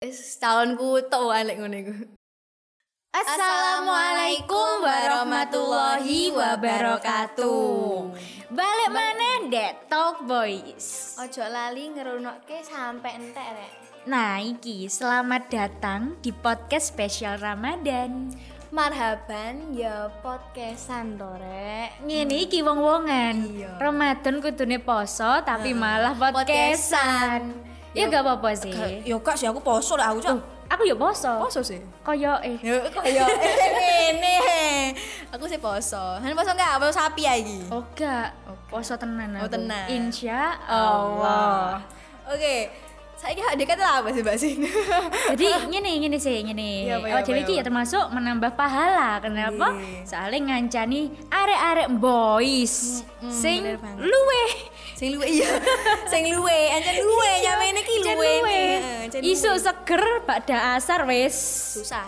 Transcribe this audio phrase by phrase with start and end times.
[0.00, 1.92] Wis tahunku tok alek ngono iku.
[3.12, 8.08] Assalamualaikum warahmatullahi wabarakatuh.
[8.48, 11.20] Balik mana Dek Talk Boys.
[11.20, 13.72] Ojo lali ngerunokke sampe entek rek.
[14.08, 18.32] Nah, iki selamat datang di podcast spesial Ramadan.
[18.72, 22.00] Marhaban ya podcastan to rek.
[22.08, 23.52] Ngene iki wong-wongan.
[23.52, 23.76] Iya.
[23.76, 27.68] Ramadan kudune poso tapi malah podcastan.
[27.90, 28.70] Ya gak apa-apa sih.
[29.02, 30.30] Yo kak sih aku poso lah aku cak.
[30.30, 30.40] Tuh,
[30.70, 31.32] aku ya poso.
[31.42, 31.82] Poso sih.
[32.06, 32.54] Koyo eh.
[32.62, 34.38] Ya kaya ngene.
[35.34, 35.98] Aku sih poso.
[36.22, 36.78] Han poso enggak?
[36.78, 37.58] Poso sapi lagi.
[37.66, 38.30] Oh gak,
[38.70, 39.58] poso tenan Oh, aku.
[39.58, 39.90] tenan.
[39.90, 41.82] Insya Allah.
[42.30, 42.70] Oke.
[43.20, 44.64] Saiki hak dekat lah apa sih Mbak Sin?
[45.36, 46.88] Jadi ngene ngene sih ngene.
[46.88, 47.60] Iya, apa, oh, jadi iya.
[47.60, 49.20] ya termasuk menambah pahala.
[49.20, 49.76] Kenapa?
[49.76, 50.08] Iya.
[50.08, 54.44] Soalnya ngancani arek-arek boys sing luwe.
[55.00, 55.48] Sing luwe iya.
[56.12, 58.60] Sing luwe, ancen luwe nyamene iki Jan luwe.
[59.24, 61.32] Isu seger pada asar wis.
[61.80, 62.04] susah.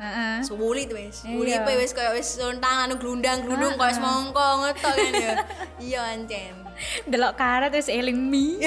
[0.00, 0.40] Heeh.
[0.40, 1.28] Sulit wis.
[1.28, 1.36] Iya.
[1.36, 5.34] Uripe wis koyo wis lontang anu glundang-glundung koyo wis mongko ngetok kan ya.
[5.76, 6.56] Iya ancen.
[7.12, 8.64] Delok karet wis eling mi.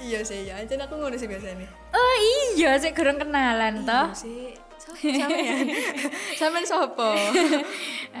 [0.00, 1.68] Iya sih ya, ancen aku ngono sih biasanya.
[1.92, 2.14] oh
[2.56, 4.08] iya, sik kurang kenalan toh.
[4.08, 4.56] Iya sih.
[4.80, 5.68] Sampean.
[6.40, 7.12] Sampean sapa?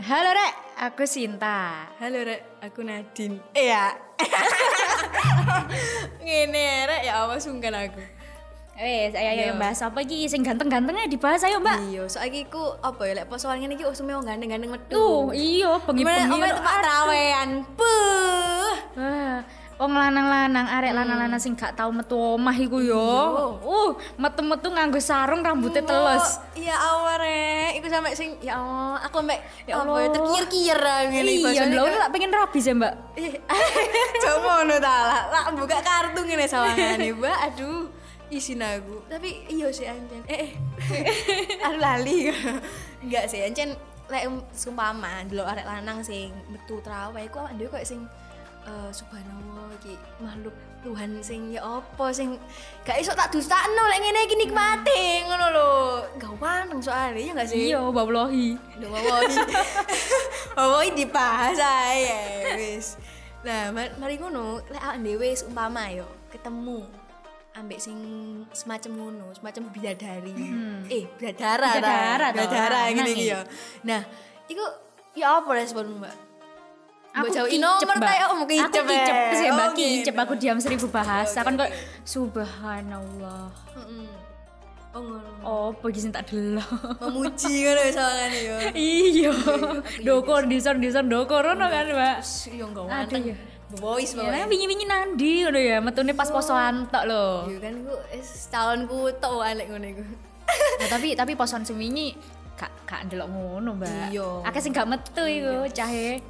[0.00, 1.86] Halo Rek, aku Sinta.
[2.02, 3.38] Halo Rek, aku Nadine.
[3.54, 3.94] Iya.
[6.24, 8.02] Ngene Rek, ya Allah sungkan aku.
[8.74, 9.42] Wes, ayo Iya.
[9.50, 11.78] ayo bahas apa iki sing ganteng-gantengnya dibahas ayo, Mbak.
[11.94, 14.98] Iya, saiki ku apa ya lek ngene iki usume wong gandeng-gandeng metu.
[14.98, 16.34] Tuh, iya, bengi-bengi.
[16.34, 17.50] Ono tempat trawean?
[17.78, 18.74] Puh.
[19.74, 23.02] Wong lanang-lanang arek lanang-lanang sing gak tau metu omah iku yo.
[23.58, 26.38] Uh, metu-metu nganggo sarung rambutnya telus.
[26.38, 29.34] Oh, Iya Allah rek, iku sampe sing ya Allah, aku sampe
[29.66, 30.14] Ya ya Allah.
[30.14, 30.78] Terkier-kier
[31.10, 32.94] ngene Iya, bahasane lho tak pengen rabi sih, Mbak.
[34.22, 35.22] Cok ngono ta lah.
[35.34, 37.36] Lah buka kartu ngene sawangane, Mbak.
[37.50, 37.90] Aduh,
[38.30, 39.02] isin aku.
[39.10, 40.22] Tapi iya sih ancen.
[40.30, 40.50] Eh, eh.
[41.66, 42.30] Aduh lali.
[43.02, 47.68] Enggak sih, ancen lek um, sumpama delok arek lanang sing metu trawe iku awake dhewe
[47.72, 48.00] koyo sing
[48.64, 50.54] eh subhanallah iki makhluk
[50.84, 52.36] Tuhan sing ya apa sing
[52.84, 55.70] gak iso tak dustakno lek ngene iki nikmati ngono lho.
[56.20, 57.72] Gawan soalnya ya gak sih?
[57.72, 58.52] Iya, wallahi.
[58.76, 59.36] Udah wawahi.
[60.56, 62.04] wawahi dibahas ae
[62.56, 63.00] wis.
[63.44, 66.84] Nah, mar- mari ngono, lek awake dhewe umpama yo ketemu
[67.54, 67.96] ambek sing
[68.52, 70.32] semacam ngono, semacam bidadari.
[70.88, 71.80] Eh, bidadara ta.
[71.80, 73.20] Bidadara toh, Bidadara lanang ngene iki.
[73.20, 73.40] iki yo.
[73.88, 74.00] Nah,
[74.48, 74.64] iku
[77.14, 78.26] Aku kicep, nomor ta ya?
[78.26, 78.66] Oh, kicep.
[78.66, 79.38] Aku kicep eh.
[79.38, 79.66] sih, Mbak.
[79.66, 80.24] Oh, Kicep gitu.
[80.26, 81.38] aku diam seribu bahasa.
[81.40, 81.78] Oke, Kan kok oke.
[82.02, 83.46] subhanallah.
[84.90, 85.30] Oh, ngono.
[85.42, 86.66] Oh, pergi sing tak delok.
[87.00, 88.56] Memuji ngono sawangane yo.
[88.74, 89.30] Iya.
[90.02, 92.18] Dokor dison dison dokor kan, Mbak.
[92.50, 93.22] Yo enggak wanteng.
[93.30, 93.36] ya.
[93.74, 97.50] Voice Ya, wingi-wingi nandi ngono ya, metune pas posoan tok lho.
[97.50, 100.02] Iya kan ku wis tahunku tok alek ngono iku.
[100.78, 102.14] Nah, tapi tapi poson semingi
[102.54, 104.14] gak gak ndelok ngono, Mbak.
[104.14, 104.46] Iya.
[104.46, 106.22] Akeh sing gak metu iku cahe.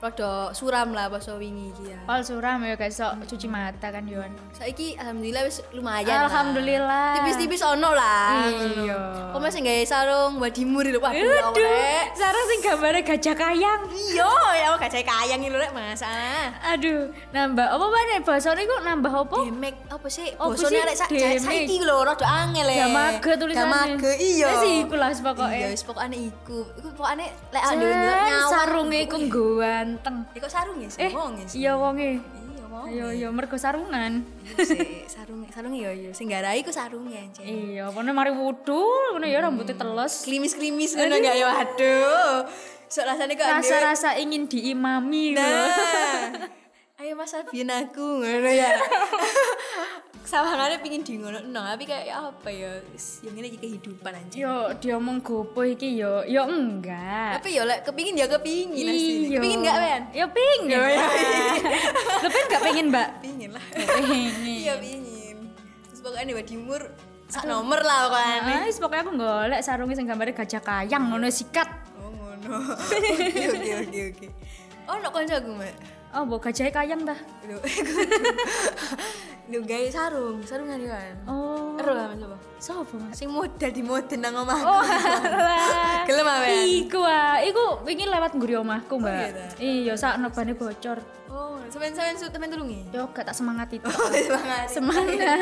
[0.00, 0.08] Iya.
[0.08, 1.98] Rada suram lah pas wingi iki ya.
[2.08, 4.32] Pal suram ya guys, sok cuci mata kan Yon.
[4.56, 6.08] Saiki alhamdulillah wis lumayan.
[6.08, 6.24] lah.
[6.24, 7.08] Alhamdulillah.
[7.20, 8.48] Tipis-tipis ono lah.
[8.48, 9.00] Iya.
[9.36, 10.96] Kok masih gawe sarung wadimur lho.
[11.04, 13.80] Allah, Aduh, sekarang sing gambare gajah kayang.
[13.92, 16.48] Iya, ya gak kayang iki lho rek masalah.
[16.72, 19.38] Aduh, nambah apa mana bahasane iku nambah apa?
[19.52, 20.32] Demek apa sih?
[20.32, 20.96] Sih, arek
[21.44, 22.76] saiki lho rada angel e.
[22.80, 24.00] Damage tulisannya.
[24.00, 24.48] Damage iya.
[24.48, 25.56] Wis iku lah pokoknya.
[25.60, 26.58] Iya, wis pokoknya iku.
[26.80, 28.48] Iku pokoknya lek ade Jan, nyawa.
[28.48, 29.16] sarunge iku
[29.90, 30.16] ganteng.
[30.30, 31.56] Iku sarung ya sih, Eh, wong ya sih.
[31.58, 32.22] iya wonge.
[32.22, 32.84] Iya, wong.
[32.86, 34.22] Ayo yo mergo sarungan.
[34.46, 36.10] Iya sarung sarung iya iya.
[36.14, 37.42] Sing garai iku sarung ya, Cen.
[37.42, 40.22] Iya, pokoknya mari wudu, ngono ya rambutnya telus.
[40.22, 42.46] Klimis-klimis ngono enggak ya waduh.
[42.86, 45.34] Sok rasane kok Rasa-rasa ingin diimami.
[45.34, 46.50] Nah.
[46.96, 48.76] Ayo Mas Albion aku ngono ya.
[50.30, 52.78] Sawangane pingin di ngono no, tapi kayak apa ya?
[53.26, 54.36] Yang ini kehidupan aja.
[54.38, 57.42] Yo dia omong gopo iki yo, yo enggak.
[57.42, 59.26] Tapi ya lek kepingin ya kepingin asli.
[59.26, 59.42] Iya.
[59.42, 60.02] Kepingin enggak, Ben?
[60.14, 60.70] Ya pingin.
[60.70, 61.06] Yo, ya,
[62.22, 63.08] Lu pengen enggak pengen, Mbak?
[63.26, 63.64] Pingin lah.
[63.74, 64.30] Pengen.
[64.46, 65.36] Iya, pingin.
[65.90, 66.80] Terus pokoknya di Timur
[67.26, 68.38] sak nomor lah pokoknya.
[68.38, 71.66] Ah, pokoknya aku golek sarungnya sing gambare gajah kayang ngono sikat.
[71.98, 72.54] Oh, ngono.
[73.50, 74.26] Oke, oke, oke.
[74.86, 75.99] Oh, nok kancaku, Mbak.
[76.10, 77.14] Oh, mbok gajah kayang dah.
[77.46, 77.62] Lho
[79.70, 81.14] gawe sarung, sarungan kan.
[81.30, 81.78] Oh.
[81.78, 82.36] Ero lah Mas apa?
[82.58, 83.14] Sopo, Mas?
[83.14, 84.66] Sing modal di model nang omahku.
[84.66, 84.82] Oh.
[86.10, 86.66] Gelem Ben?
[86.66, 89.62] Iku ah, iku wingi lewat ngguri omahku, Mbak.
[89.62, 89.62] iya?
[89.62, 90.98] Iya, sak nobane bocor.
[91.30, 92.90] Oh, sampean-sampean su temen tulungi.
[92.90, 93.86] Yo gak tak semangat itu.
[93.86, 94.66] Oh, semangat.
[94.66, 95.38] Semangat.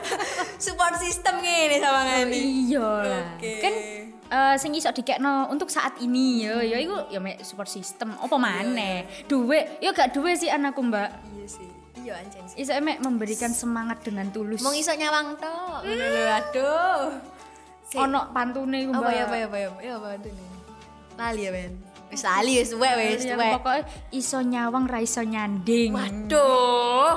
[0.64, 2.32] Support system ngene sawangane.
[2.32, 3.28] iya lah.
[3.36, 3.74] Kan
[4.32, 8.32] eh sing iso dikekno untuk saat ini yo ya iku ya mek support system apa
[8.34, 9.04] maneh.
[9.28, 11.10] Duwe yo gak duwe sih anakku, Mbak.
[11.36, 11.68] Iya sih.
[12.00, 12.64] Iya anjen sih.
[12.64, 14.64] Iso emek memberikan semangat dengan tulus.
[14.64, 15.84] Mau iso nyawang tok.
[15.84, 17.04] Ngono lho, aduh.
[17.84, 19.12] Si- ono pantune iku, Mbak.
[19.12, 20.48] ya apa ya apa ya apa ya apa itu nih.
[21.12, 21.72] Lali ya, Ben.
[22.08, 23.48] Wis lali wis suwe wis Ya, suwe.
[23.56, 25.92] Pokoknya iso nyawang ra iso nyanding.
[25.92, 27.12] Waduh.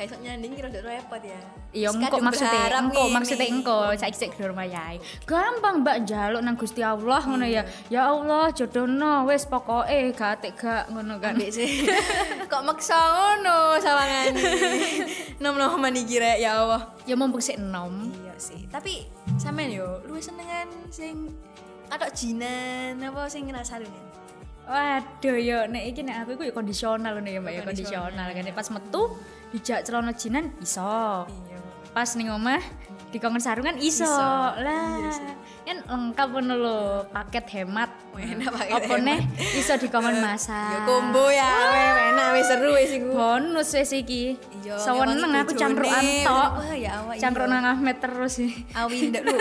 [0.00, 1.40] Kayak sok nyanding kira udah repot ya.
[1.76, 4.96] Iya engko maksudnya engko maksudnya engko saiki sik dur mayai.
[5.28, 7.68] Gampang Mbak njaluk nang Gusti Allah ngono ya.
[7.92, 11.36] Ya Allah jodohno wis pokoke gak atik gak ngono kan.
[12.52, 14.40] Kok maksa ngono sawangane.
[15.44, 16.96] Nom-noman iki rek ya Allah.
[17.04, 18.08] Ya mumpung sik enom.
[18.24, 18.72] Iya sih.
[18.72, 19.04] Tapi
[19.36, 21.28] sampean yo luwih senengan sing
[21.92, 24.08] katok jinan apa sing ngrasa nih?
[24.64, 28.48] Waduh yo nek iki nek aku iku ya kondisional ngono ya Mbak ya kondisional kan
[28.56, 29.04] pas metu
[29.50, 31.26] dijak celana jinan iso.
[31.26, 31.58] Iya.
[31.90, 32.62] Pas ning omah
[33.10, 34.06] dikongkon sarungan iso.
[34.06, 34.30] Iso.
[34.62, 35.10] Lah.
[35.66, 36.78] Kan lengkap ngono lho,
[37.10, 37.90] paket hemat.
[38.70, 39.18] Apa neh
[39.58, 40.54] iso dikongkon masak.
[40.54, 43.10] Ya combo ya, weh enak wis seru wis iku.
[43.10, 44.38] bonus wis iki.
[44.62, 46.50] Iya, Seweneng ngewangi aku camprukan tok.
[46.74, 46.92] Ya iya.
[47.18, 48.54] Campur nang Ahmed terus sih.
[48.74, 49.36] Awi ndak lu.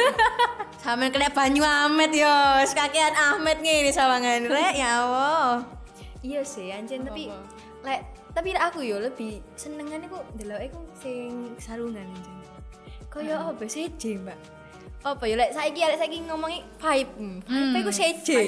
[0.82, 2.38] Sampeyan kena banyu Ahmed yo.
[2.74, 5.62] Kakean Ahmed ngene sawangan rek ya Allah.
[6.20, 7.32] Iya sih anjen tapi
[7.86, 12.36] lek tapi aku yo lebih senengan iku ndeloke iku sing sarungan anjen.
[13.10, 14.38] Kaya apa seje, Mbak?
[15.02, 17.12] Apa ya lek saiki lek saiki ngomongi vibe.
[17.18, 18.40] Hmm, Vibe iku seje.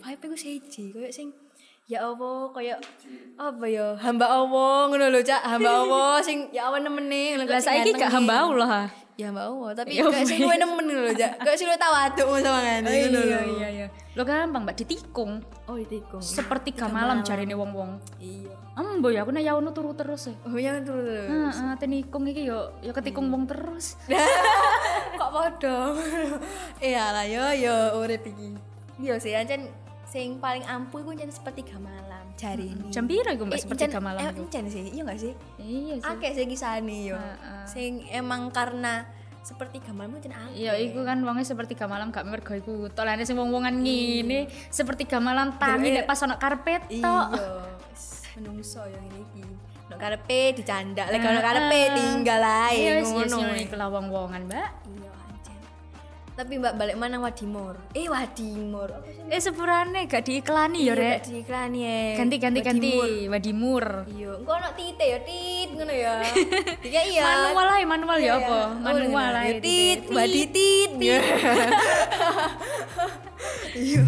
[0.00, 1.30] Vibe iku seje kaya sing
[1.84, 2.74] ya Allah kaya
[3.36, 7.60] apa ya hamba Allah ngono lho Cak hamba Allah sing ya Allah nemene Lah kok
[7.60, 8.48] saiki gak hamba.
[8.48, 8.70] Allah.
[8.82, 8.88] ah.
[9.14, 11.38] Ya mbak Allah, tapi Ya kayak sing luwe nemen lho, Jak.
[11.38, 13.38] Kayak sing luwe tawaduk sama ngene ngono lho.
[13.62, 13.86] iya iya.
[14.14, 15.42] Lo gampang Mbak ditikung.
[15.66, 16.22] Oh, ditikung.
[16.22, 17.98] Sepertiga malam jarine wong-wong.
[18.22, 18.54] Iya.
[18.74, 20.34] Embo ya aku nek yaono turu terus ya.
[20.46, 21.26] Oh, ya terus.
[21.26, 23.98] Heeh, tenikung iki yo yo ketikung wong terus.
[25.18, 25.78] Kok padha.
[26.94, 28.54] Iya lah yo yo urip iki.
[29.02, 29.66] Iya sih, ancen
[30.06, 32.94] sing paling ampuh iku ancen sepertiga malam jari ini.
[32.94, 35.32] Jam piro iku Mbak Eh, sepertiga malam eh, sih, iya gak sih?
[35.58, 36.06] Iya sih.
[36.06, 37.18] Akeh sih kisahane yo.
[37.18, 37.66] Heeh.
[37.66, 39.10] Sing emang karena
[39.44, 40.56] sepertiga malam itu akeh.
[40.56, 42.88] Iya, iku kan wongnya sepertiga malam gak mergo iku.
[42.88, 47.26] Tolane sing wong-wongan ngene, sepertiga malam tangi nek pas ono karpet tok.
[47.36, 47.52] Iya,
[48.40, 49.44] menungso yo ngene iki.
[49.84, 53.52] Nek karepe dicandak, lek ono karepe tinggal ae Iya, ngono.
[53.52, 54.68] iku lah wong-wongan, Mbak.
[54.88, 55.12] Iya.
[56.34, 57.78] Tapi Mbak balik mana Wadimor?
[57.94, 58.90] Eh Wadimor.
[59.30, 61.30] Eh sepurane gak diiklani ya, Rek.
[61.30, 62.18] Di iklan ya.
[62.18, 62.90] Ganti ganti ganti.
[63.30, 64.02] Wadimur.
[64.10, 66.26] Iya, engko ono tite ya, tit ngono ya.
[66.82, 67.22] Tiga iya.
[67.22, 68.50] Manual ae, manual ya Iya, apa?
[68.50, 68.82] iya.
[68.82, 69.46] Manual Oh, ae.
[69.46, 70.90] ya, tit, wadi tit.
[70.98, 71.18] Iya.
[73.74, 74.02] Iya.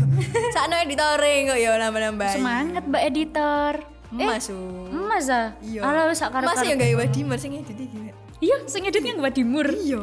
[0.51, 2.31] Sakno editore kok ya nambah-nambah.
[2.33, 3.73] Semangat Mbak editor.
[4.09, 4.47] Emas.
[4.49, 5.49] Emas ah.
[5.59, 5.81] Iya.
[5.83, 6.71] Ala wis sak Mas karep.
[6.71, 7.99] ya gawe Wadimor sing edit iki.
[8.39, 9.67] Iya, sing editnya Wadimur.
[9.69, 10.03] Iya.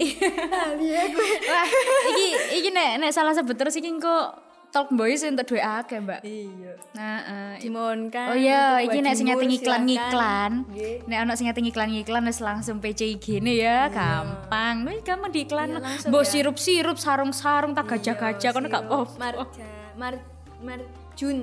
[0.00, 1.18] Lali aku.
[1.48, 1.66] Wah,
[2.12, 2.28] iki
[2.62, 4.46] iki nek nek salah sebut terus iki engko
[4.76, 6.20] Talk Boys untuk duwe akeh, Mbak.
[6.20, 6.72] Iya.
[6.92, 8.34] Nah, eh, Dimon kan.
[8.34, 9.88] Oh iya, iki nek sing iklan-iklan.
[9.88, 10.52] silakan.
[10.68, 10.96] Nggih.
[11.08, 14.84] Nek ana sing nyeting iklan-iklan wis langsung PC IG-ne ya, gampang.
[14.84, 15.70] Wih, gampang diiklan.
[15.70, 16.28] Iya, langsung Mbok ya.
[16.28, 19.16] sirup-sirup, sarung-sarung, tak gajah-gajah kono gak apa-apa.
[19.16, 20.20] Marja,
[20.60, 20.80] Mar
[21.16, 21.38] Marjun.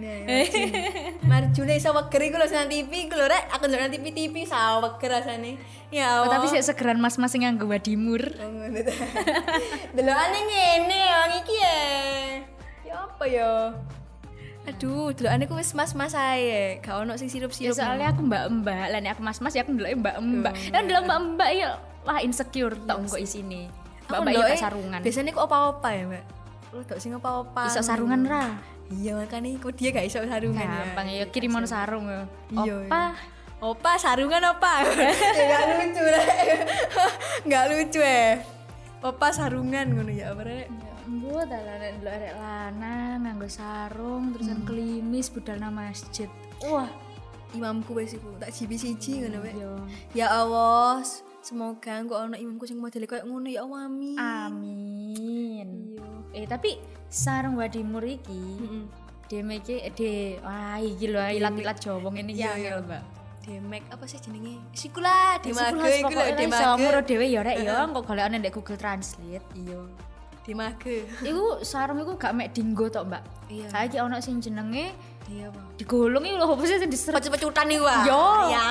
[0.00, 0.68] Nah, Marjun.
[1.28, 4.34] Marjun iso weger iku lho nang TV iku lho rek, aku ndelok nang TV TV
[4.48, 5.60] weger rasane.
[5.92, 6.40] Ya Oh, Allah.
[6.40, 8.24] tapi sik segeran mas-mas sing nganggo Wadimur.
[8.40, 8.94] Oh, ngono ta.
[10.00, 11.76] Delokane ngene wong iki ya.
[12.88, 13.52] Ya apa ya?
[14.64, 16.80] Aduh, delokane ku wis mas-mas ae.
[16.80, 17.76] Gak ono sing Ya sirup-sirup.
[17.76, 20.52] soalnya aku mbak-mbak, lah nek aku mas-mas ya aku ndelok mbak-mbak.
[20.72, 21.76] Lah ndelok mbak-mbak ya
[22.08, 23.68] wah insecure tok kok isine.
[24.08, 25.00] Mbak-mbak ya ndeloke sarungan.
[25.04, 26.24] Biasanya ku opa-opa ya, Mbak.
[26.72, 27.68] Lu tok sing opa-opa.
[27.68, 28.56] Iso sarungan ra.
[28.88, 30.80] Iya, makane iku dia gak iso sarungan ya.
[30.80, 32.24] Gampang ya kirimon sarung ya.
[32.64, 33.04] Iya, Opa.
[33.58, 34.86] Opa sarungan opa.
[35.38, 36.24] ya gak lucu lah.
[37.44, 38.40] Gak lucu eh.
[38.98, 40.70] Opa sarungan ngono ya, Bre.
[41.04, 46.28] Mbok dalanan ndelok arek lanang nganggo sarung terusan klimis budal nang masjid.
[46.64, 46.88] Wah,
[47.48, 49.52] Imamku wis iku tak jibi siji ngono wae.
[49.56, 49.72] iya.
[50.12, 51.00] Ya Allah,
[51.40, 54.16] semoga engko ono imamku sing model koyo ngono ya Allah amin.
[54.20, 54.97] Amin.
[56.32, 56.76] Eh tapi
[57.08, 58.84] sarung wadimur iki Heeh.
[59.28, 62.72] Deme iki de wah iki lho ilat-ilat iki Iya, angel, iya.
[62.80, 63.02] Mbak.
[63.48, 64.60] Demek apa sih jenenge?
[64.76, 68.76] Sikula, Sepulas iku lho, pokoknya iso muro dhewe ya rek ya engko golekane ndek Google
[68.76, 69.44] Translate.
[69.56, 69.80] Iya.
[70.44, 71.04] Demage.
[71.24, 73.22] Iku sarung iku gak mek dinggo tok, Mbak.
[73.52, 73.68] Iya.
[73.68, 74.92] Saiki ana sing jenenge
[75.28, 75.68] Iya, Bang.
[75.78, 78.02] digolong iki lho apa sih sing diseret Pecet-pecutan iku ah.
[78.02, 78.24] Yo.
[78.50, 78.66] Ya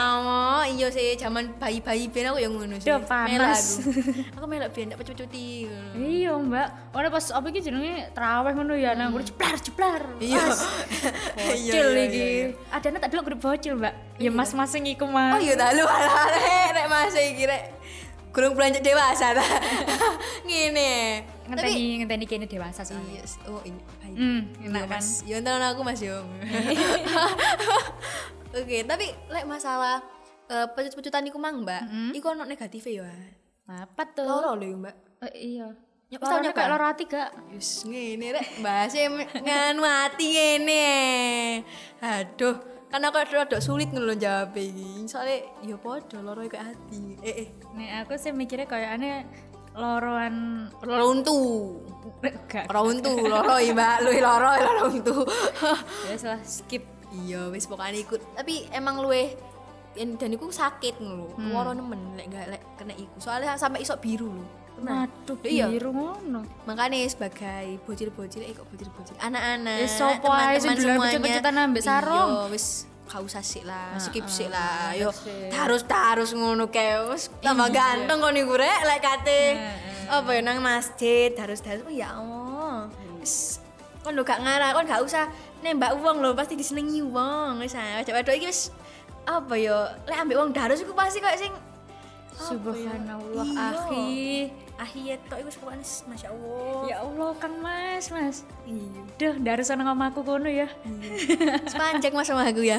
[0.67, 2.89] iya sih zaman bayi-bayi ben aku yang ngono sih.
[3.05, 3.29] Panas.
[3.31, 4.35] Melok aku.
[4.35, 5.91] Aku melok ben tak pecet-pecuti ngono.
[6.01, 10.01] Iya mbak, orang pas apa iki jenenge terawih ngono ya, nang guru jeplar jeplar.
[10.19, 10.41] Iya.
[10.43, 10.59] Mas,
[11.37, 12.27] Iya, Bocil iya, iki.
[12.73, 13.93] Ada nek tak delok grup bocil mbak.
[14.17, 15.37] Ya mas mas sing iku mah.
[15.37, 15.85] Oh iya tak lu
[16.75, 17.63] rek masa iki rek.
[18.33, 19.45] Gurung belanja dewasa ta.
[20.43, 21.23] Ngene.
[21.47, 23.07] Tapi Ngenteni ngenteni kene dewasa soalnya.
[23.15, 23.39] iya, sih.
[23.47, 24.15] oh ini baik.
[24.19, 24.91] Hmm, Iya, enak kan.
[24.99, 25.07] Mas.
[25.23, 26.17] Ya aku Mas yo.
[28.57, 30.03] Oke, tapi lek masalah
[30.51, 31.83] eh, pecut-pecutan iku mang, Mbak.
[32.15, 33.07] Iku ono negatif ya.
[33.67, 34.27] Apa tuh?
[34.27, 34.95] Loro lho, Mbak.
[35.31, 35.71] Eh, iya.
[36.07, 36.67] Nyok, Wis kayak Kak?
[36.71, 37.29] loro ati gak?
[37.51, 38.95] Wis ngene rek, bahasa
[39.43, 40.87] nganu ati ngene.
[41.99, 42.55] Aduh,
[42.87, 45.03] kan aku rada sulit ngono jawab iki.
[45.03, 47.19] Soale ya padha loro kayak ati.
[47.19, 49.27] Eh eh, Nek aku sih mikirnya kayak aneh
[49.77, 50.35] loroan
[50.81, 51.37] loro untu.
[52.49, 52.65] gak.
[52.67, 53.95] Loro untu, loro Mbak.
[54.03, 55.15] Luwih loro loro untu.
[56.09, 56.83] Ya salah skip.
[57.07, 58.19] iya, wis pokoknya ikut.
[58.35, 59.31] Tapi emang luwih
[59.95, 61.31] dan dan iku sakit ngono.
[61.37, 61.53] Hmm.
[61.53, 63.15] Loro nemen lek gak lek kena iku.
[63.21, 64.45] Soalnya sampai isok biru lho.
[64.77, 65.09] Pernah.
[65.09, 65.65] Waduh, Iya.
[65.71, 66.41] biru ngono.
[66.69, 72.29] Makanya sebagai bocil-bocil, eh kok bocil-bocil, anak-anak, Ya, sing dolan pecet-pecetan ambek sarung.
[72.29, 74.91] Iya, wis gak usah sik lah, skip sik lah.
[74.91, 75.49] iya Yo, sih.
[75.55, 79.43] harus harus ngono kae wis tambah ganteng kon iku rek lek kate.
[80.07, 82.91] Apa ya nang masjid harus harus oh ya Allah.
[83.19, 83.63] Wis
[84.03, 85.31] kon lo gak ngarah, kon gak usah
[85.63, 87.63] nembak wong lho, pasti disenengi wong.
[87.63, 88.71] Wis ah, wedok iki wis
[89.27, 91.51] apa ya lek ambek wong darus iku pasti kayak sing
[92.37, 93.65] Subhanallah, Iya.
[93.73, 94.21] akhi.
[94.77, 96.79] Ahiyat tok iku pokoknya masya Allah.
[96.85, 98.45] Ya Allah, Kang Mas, Mas.
[98.61, 99.01] Iya.
[99.17, 100.69] Duh, dari sana ngomongku kono ya.
[101.73, 102.77] Sepanjang mas sama aku ya.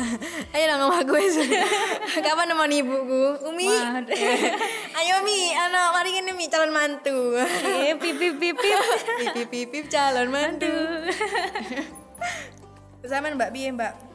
[0.55, 1.35] Ayo ngomong aku wis.
[2.25, 3.43] Kapan nemoni ibuku?
[3.51, 3.67] Umi.
[5.03, 7.35] Ayo Mi, anak mari ngene Mi calon mantu.
[7.35, 8.79] Eh, pip pip pip pip.
[9.19, 10.71] Pipip pipip calon mantu.
[13.03, 14.08] Zaman Mbak piye Mbak?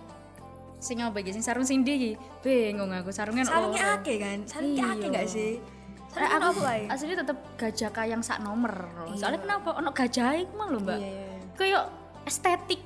[0.84, 1.32] Sing apa iki?
[1.32, 2.12] Sing sarung sing ndi iki?
[2.44, 4.38] Bingung aku sarungnya Sarungnya akeh kan?
[4.44, 4.94] Sarungnya Iya.
[5.00, 5.52] akeh gak sih?
[5.56, 6.62] Eh, Sarungnya aku
[6.92, 8.76] asli tetep gajah kayang sak nomor.
[9.16, 9.80] Soalnya kenapa?
[9.80, 11.00] Ono gajah iku mang lho, Mbak.
[11.00, 11.40] Iya, iya, iya.
[11.56, 11.84] Kayak
[12.28, 12.82] estetik.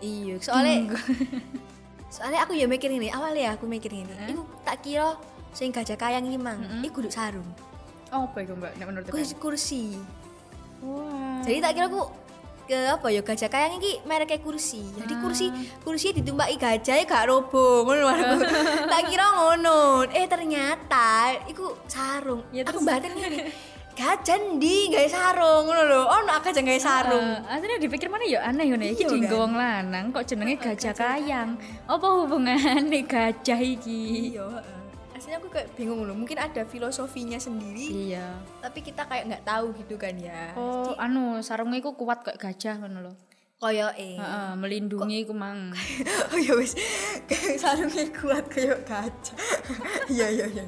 [0.00, 0.96] Iya, soalnya
[2.14, 4.10] soalnya aku ya mikir ini, awalnya ya aku mikir ini.
[4.26, 5.20] Iku tak kira
[5.52, 7.46] sing gajah kayang iki mang, iku duduk sarung.
[8.08, 8.72] Oh, apa iku, Mbak?
[8.78, 9.84] Nek menurut Kursi kursi.
[10.80, 11.40] Wah.
[11.42, 12.02] Jadi tak kira aku
[12.64, 14.80] ke apa ya gajah kayang iki mereknya kursi.
[14.96, 15.46] Jadi kursi
[15.80, 18.36] kursi ditumbaki gajah ya gak robo ngono aku.
[18.92, 20.08] tak kira ngono.
[20.10, 22.42] Eh ternyata iku sarung.
[22.50, 23.52] Ya, aku batin ngene.
[23.94, 26.02] Gajah ndi gawe sarung ngono lho.
[26.08, 27.26] Ono gajah gawe sarung.
[27.46, 29.42] Uh, aslinya dipikir mana ya aneh ngono iki Iya, dienggo kan?
[29.46, 31.50] wong lanang kok jenenge gajah kayang.
[31.86, 34.34] Apa hubungane gajah iki?
[34.34, 34.48] Iya,
[35.24, 36.12] Aslinya aku kayak bingung loh.
[36.12, 38.36] Mungkin ada filosofinya sendiri, Iya.
[38.60, 40.52] tapi kita kayak nggak tahu gitu kan ya.
[40.52, 43.12] Oh, anu sarungnya iku kuat kayak gajah ngono lho.
[43.56, 44.20] Koyo eh.
[44.20, 45.72] Heeh, melindungi iku mang.
[46.28, 46.76] oh ya wis
[47.56, 49.36] sarungnya kuat kayak gajah
[50.12, 50.64] iya iya iya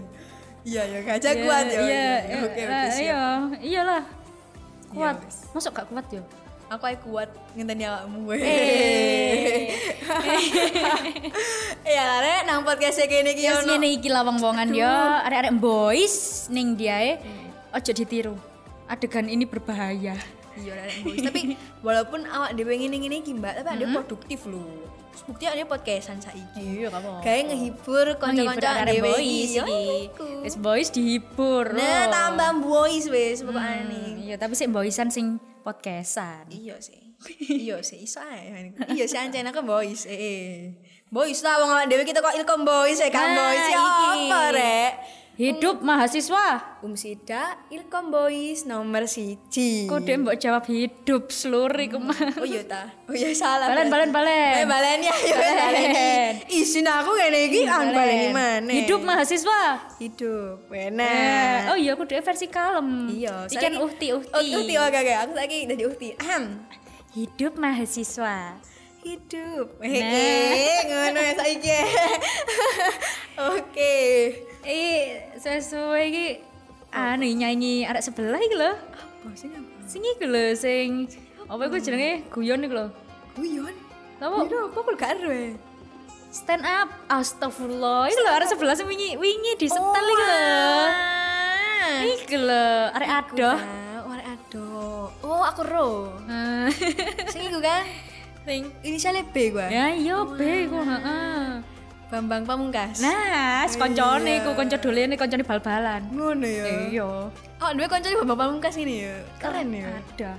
[0.64, 2.36] iya ya gajah Iya, kuat ya Iya, iya.
[2.40, 3.22] oke eh, oke Iya,
[3.60, 4.02] iyalah.
[4.88, 5.16] Kuat.
[5.20, 5.52] wis.
[5.52, 6.24] Masuk gak kuat yo?
[6.66, 9.70] Aku aja kuat ngenteni awakmu Eh.
[11.86, 14.90] iya lah rek nang podcast kene iki Terus ono ngene iki lah wong-wongan yo,
[15.22, 16.14] arek-arek boys
[16.48, 17.18] ning diae
[17.70, 18.34] ojo ditiru.
[18.86, 20.14] Adegan ini berbahaya.
[20.56, 21.40] iya rek boys tapi
[21.80, 24.64] walaupun awak dhewe ngene-ngene iki mbak tapi ada produktif lho
[25.22, 27.08] bukti ada podcastan saiki Iya, kamu.
[27.20, 29.64] kayak ngehibur kanca-kanca arek dhewe boys iki Yo.
[30.40, 31.72] Wis boys dihibur.
[31.72, 36.46] nah tambah boys wis pokoknya Hmm, nih Iya, tapi sik boysan sing podcastan.
[36.54, 37.02] iya sih.
[37.66, 38.70] Iya sih iso ae.
[38.94, 40.78] Iya sih ancen aku boys eh,
[41.10, 43.66] boys lah wong awake dhewe kita kok ilkom boys ya kan boys.
[43.66, 44.92] Ya apa rek
[45.36, 46.80] Hidup mahasiswa.
[46.80, 52.16] Umsida ilkom boys nomor siji Kode mbok jawab hidup seluruh iku mah.
[52.40, 54.52] oh iya ta oh iya salah Balen, balen, balen.
[54.56, 56.32] eh balen ya ya wes, balen Balen.
[56.48, 59.92] isin aku ngene iki ang balen mana Hidup mahasiswa.
[60.00, 62.88] hidup Nah, enak oh iya aku versi kalem.
[63.12, 64.32] iya Ikan uhti uhti.
[64.32, 66.64] oh, uhti oke oke aku lagi dari uhti ahem
[67.12, 68.56] Hidup mahasiswa.
[69.04, 70.80] hidup Nah.
[70.82, 71.76] ngono ya saiki
[73.52, 73.94] oke
[74.66, 74.75] Eh,
[75.46, 76.26] sesuai iki
[76.90, 78.72] anu nyanyi arek sebelah iki lho.
[78.74, 81.06] apa sih apa Sing iku lho sing
[81.46, 82.86] apa iku jenenge guyon iku lho.
[83.36, 83.74] guyon?
[84.16, 85.54] Biro, apa kok gak ero?
[86.32, 86.88] Stand up.
[87.06, 88.10] Astagfirullah.
[88.10, 90.42] Iku lho arek sebelah sing wingi wingi di setel iku lho.
[92.16, 93.56] Iku lho arek adoh.
[94.02, 95.04] Oh, arek adoh.
[95.22, 95.88] Oh, aku ro.
[96.26, 96.66] Eh,
[97.28, 97.86] Sing iku kan
[98.42, 99.66] Sing inisialnya B gua.
[99.66, 101.62] Ya iya be iku heeh.
[102.06, 103.02] Bambang Pamungkas.
[103.02, 104.42] Nah, koncone Iya.
[104.46, 106.06] iku kanca dolene kancane bal-balan.
[106.14, 106.64] ngono ya.
[106.86, 107.02] Iya.
[107.58, 109.18] Oh, konco di Bambang Pamungkas ini ya.
[109.42, 109.90] Keren ya.
[109.90, 110.32] Ada.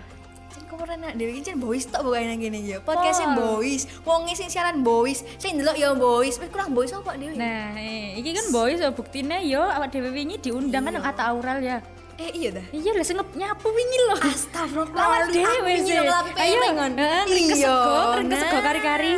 [0.47, 2.79] Cen keren nak dewe iki boys tok bukan yang gini ya.
[2.79, 3.59] Podcastnya Oh.
[3.59, 3.83] boys.
[4.07, 5.27] Wong sing siaran boys.
[5.35, 6.39] Sing ndelok ya boys.
[6.39, 7.35] Wis kurang boys apa dewe?
[7.35, 11.35] Nah, eh, iki kan boys so buktine yo awak dhewe wingi diundang kan nang Atta
[11.35, 11.83] Aural ya.
[12.15, 12.65] Eh iya dah.
[12.71, 14.15] Iya lah sing nyapu wingi lho.
[14.23, 15.03] Astagfirullah.
[15.03, 15.99] Awak dhewe sih.
[15.99, 19.13] Ayo, heeh, ring kesego, ring kesego kari-kari.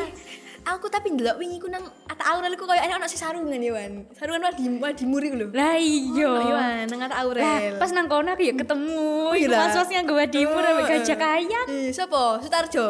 [0.65, 4.05] Aku tapi ndelok wingi ku nang Atta Aurel ku koyo ana sing sarungan ya, Wan.
[4.13, 5.49] Sarungan wadi wadi muri lho.
[5.51, 6.27] Lah iya.
[6.27, 7.41] Ono ya, Wan, nang Atta Aurel.
[7.41, 9.61] Lah, pas nang kono aku ya ketemu Iya iku lah.
[9.67, 11.67] mas-mas yang gue dimur ambek gajah kayang.
[11.67, 12.23] Eh, sapa?
[12.43, 12.85] Sutarjo.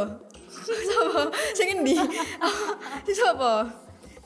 [0.90, 1.22] sapa?
[1.54, 1.96] Sing endi?
[2.46, 2.56] Oh,
[3.06, 3.68] si sapa?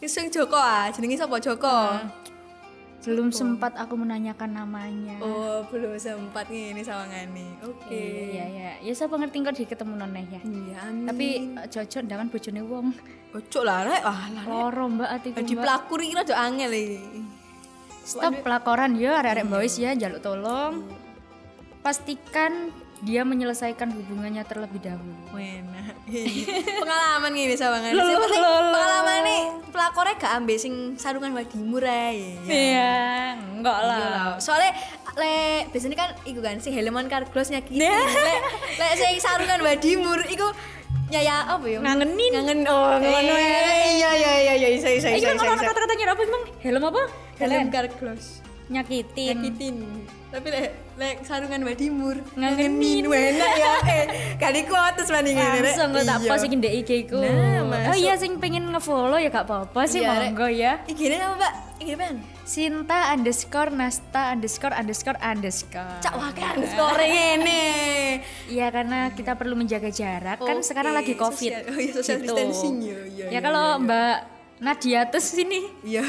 [0.04, 1.78] Sing Joko ah, jenenge sapa Joko?
[3.04, 5.20] Belum sempat aku menanyakan namanya.
[5.20, 7.60] Oh, belum sempat ngene sawangane.
[7.60, 8.32] Oke.
[8.32, 10.42] Iya ya, ya siapa ngerti kok di ketemu noneh ya.
[10.42, 11.08] Iya, amin.
[11.12, 11.28] Tapi
[11.68, 12.88] cocok ndangan bojone wong.
[13.34, 14.02] ojo lah rek.
[14.06, 14.44] Wah, lah.
[14.46, 15.42] Loro mbak atiku.
[15.42, 15.64] Di Mbak.
[15.66, 17.02] pelakor iki rada angel iki.
[18.04, 20.84] Stop pelakoran ya arek-arek boys ya, jaluk tolong.
[21.80, 22.72] Pastikan
[23.04, 25.14] dia menyelesaikan hubungannya terlebih dahulu.
[25.36, 25.84] Wena.
[26.84, 27.92] pengalaman gini sawangane.
[28.00, 29.38] Sing penting pengalamane
[29.76, 32.40] pelakornya gak ambil sing sarungan wadimur ae.
[32.48, 34.00] Iya, enggak lah.
[34.00, 34.24] Iya.
[34.40, 34.72] Soalnya
[35.14, 37.84] le biasanya kan iku kan si Helman Carglass nyakiti.
[37.84, 38.42] Lek
[38.80, 40.48] lek sing sarungan wadimur iku
[41.12, 41.84] nyaya apa ya?
[41.84, 42.32] Ngangenin.
[42.40, 43.60] Ngangen oh ngono ya.
[43.92, 45.28] Iya iya iya iya isa isa Iki isa.
[45.36, 46.44] kan ono kata-katanya apa emang?
[46.64, 47.04] Helm apa?
[47.36, 48.40] Helm Carglass.
[48.72, 49.36] Nyakitin.
[49.44, 49.76] Nyakitin.
[50.32, 53.04] Tapi lek lek sarungan wadimur Ngangenin.
[53.04, 53.74] Wena ya.
[53.84, 54.04] Eh
[54.36, 55.60] kali ku atus mani ngene.
[55.64, 56.30] Langsung kok tak Iya.
[56.30, 57.18] post iki ndek IG ku.
[57.18, 60.86] Nah, oh iya sing pengen nge-follow ya gak apa-apa sih Iya, monggo ya.
[60.86, 61.54] Iki apa, Mbak?
[61.80, 62.06] Iki apa?
[62.44, 65.98] Sinta underscore Nasta underscore underscore underscore.
[66.00, 67.66] Cak wakai underscore ngene.
[68.48, 71.52] Iya karena kita perlu menjaga jarak kan Oke, sekarang lagi covid.
[71.52, 74.16] sosial- oh iya, social distancing, ya, iya, Ya iya, kalau Mbak
[74.60, 76.06] Nadia terus sini Iya.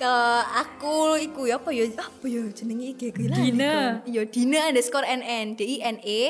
[0.00, 1.86] Kalau aku iku ya apa ya?
[1.94, 3.38] Apa ya jenenge iki lah.
[3.38, 3.74] Dina.
[4.02, 6.22] Iya, Dina underscore NN, D I N E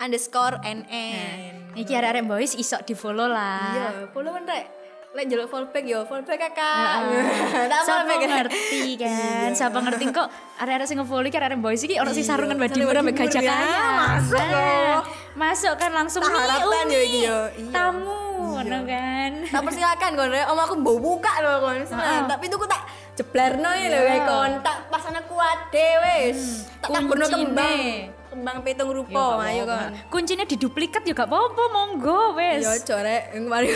[0.00, 1.76] underscore NN.
[1.76, 3.76] Iki arek-arek boys isok di follow lah.
[3.76, 4.79] Iya, follow kan rek.
[5.10, 6.94] Lek njaluk fallback ya, fallback kakak.
[7.72, 8.18] Tak fallback.
[8.22, 9.50] ngerti kan?
[9.50, 12.78] Siapa ngerti kok arek-arek sing nge-follow iki arek boys iki ono sing Iya, sarungan badi
[12.78, 13.86] murah mek gajah ya, kaya.
[13.98, 15.02] masuk.
[15.34, 17.38] Masuk kan langsung Tak nih Umi, ya ya.
[17.50, 17.70] Iya.
[17.70, 18.18] Tamu
[18.50, 19.30] ngono kan.
[19.46, 22.82] tak persilakan kon om aku mau buka lho kon seneng tapi tuku tak
[23.14, 27.34] jeblarno ya lho kayak kon tak pasane kuat dhewe wis tak taburno Kuncine.
[27.46, 27.80] kembang
[28.30, 32.62] kembang pitung rupa ayo kon Kuncinya diduplikat juga apa-apa monggo wes.
[32.62, 33.74] ya corek mari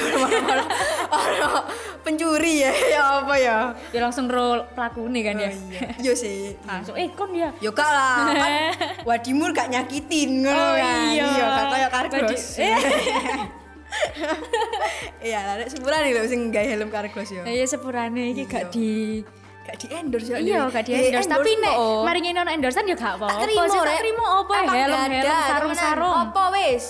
[1.10, 1.50] ono
[2.00, 3.58] pencuri ya ya apa ya
[3.90, 5.50] Ya langsung roll pelaku nih kan ya.
[5.98, 7.50] iya sih Langsung eh kon ya.
[7.58, 8.52] Yo kak lah, kan
[9.02, 11.10] Wadimur gak nyakitin ngono Oh, kan.
[11.10, 11.26] iya.
[11.28, 12.44] gak kaya kargos.
[12.64, 12.74] Eh.
[15.24, 17.42] Iya, nek sepurane lho sing gawe helm kargos yo.
[17.42, 19.22] Ya sepurane iki gak di
[19.74, 20.38] Gak di endorse yo.
[20.38, 21.26] Iya, gak di endorse.
[21.26, 21.74] Tapi nek
[22.06, 23.42] mari ono endorsean ya gak apa-apa.
[23.42, 25.82] sih, tak terima apa ya Apa helm nggak helm ada, sarung temenan.
[25.82, 26.14] sarung.
[26.30, 26.84] Apa wis?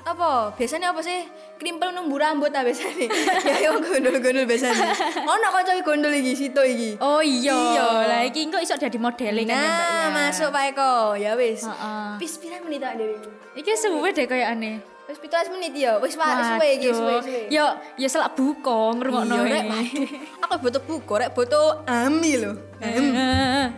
[0.00, 0.32] Apa?
[0.56, 1.20] Biasanya apa sih?
[1.60, 3.12] Krimpel numbu rambut ta biasanya.
[3.52, 4.88] ya yo gondol-gondol biasanya.
[5.28, 6.90] Ono kanca iki gondol iki situ iki.
[7.04, 7.52] Oh iya.
[7.52, 7.86] Iya.
[8.08, 10.00] Lah iki engko iso dadi modele kan ya, Mbak ya.
[10.00, 10.92] Nah, masuk Pak Eko.
[11.20, 11.68] Ya wis.
[12.16, 13.20] Pis pirang menit tak dhewe.
[13.52, 14.80] Iki suwe deh kayak aneh.
[15.10, 15.98] Wis 17 menit ya.
[15.98, 17.50] Wis Pak, suwe iki, suwe suwe.
[17.50, 17.66] Yo,
[17.98, 20.06] ya selak buka ngrungokno Iya, rek, waduh.
[20.46, 22.54] Aku butuh buku, rek butuh ami loh.
[22.78, 23.06] Am.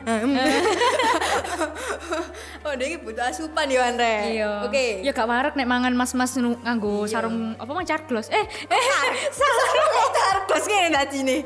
[0.05, 0.31] Am.
[2.69, 4.37] oh, dia butuh asupan ya, Andre.
[4.37, 4.69] Iya.
[4.69, 5.01] Oke.
[5.01, 8.29] Ya gak warak nek mangan mas-mas nganggo sarung apa mang carglos.
[8.29, 8.83] Eh, eh
[9.33, 11.41] sarung bos ngene tadi nih.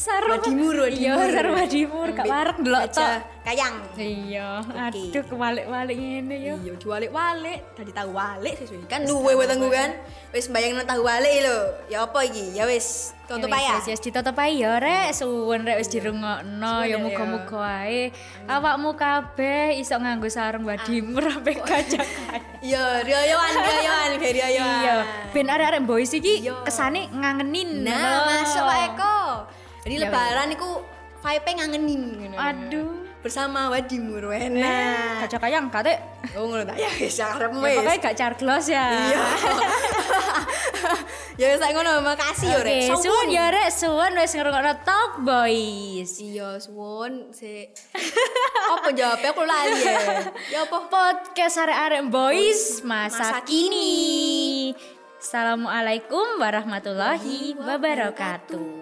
[0.00, 1.28] Sarung Wadimur, Iya, wadimur.
[1.28, 3.20] sarung wadimur gak warak ndelok tok.
[3.40, 3.74] Kayang.
[3.96, 6.54] Iya, aduh kebalik-balik ngene yo.
[6.58, 7.60] Iya, diwalik-walik.
[7.72, 8.84] Tadi tahu walik sesuai.
[8.84, 9.96] Kan duwe wetengku kan.
[10.30, 11.58] Wis bayangno tahu walik lho.
[11.86, 12.52] Ya apa iki?
[12.52, 13.72] Ya wis, tutup Ya aja.
[13.76, 16.96] wis, wis ditutup ae ya rek, suwun rek wis dirungokno ya ya.
[16.96, 18.12] muga-muga ae
[18.44, 22.40] awakmu kabeh iso nganggo sarung wadimur sampe gajah kaya.
[22.60, 24.80] Iya, riyoyoan, kayak riyoyoan.
[24.84, 24.96] Iya,
[25.32, 27.88] ben arek-arek boys iki kesane ngangenin.
[27.88, 29.16] Nah, masuk Pak Eko.
[29.90, 30.70] Jadi Ya, lebaran iku
[31.18, 32.36] vibe ngangenin ngono.
[32.38, 32.90] Aduh.
[33.26, 35.18] Bersama Wadimur wena.
[35.26, 35.98] Gajah kayang kate.
[36.38, 37.76] Oh ngono ta ya wis arepmu Ya, wis.
[37.82, 38.86] pokoknya gak carglos ya.
[38.86, 39.24] Iya.
[41.42, 42.94] ya wis ngono, makasih yo rek.
[42.94, 46.22] suwun ya rek, suwun wis ngrungokno Talk Boys.
[46.22, 47.66] Iya, suwun si
[48.70, 49.98] Apa jawabnya aku lali ya.
[50.54, 50.78] Ya apa?
[50.86, 54.70] Podcast arek-arek boys masa, Masa kini.
[55.20, 58.79] Assalamualaikum warahmatullahi wabarakatuh.